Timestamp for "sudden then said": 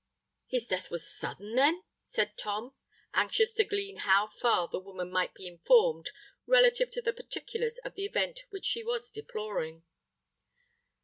1.07-2.35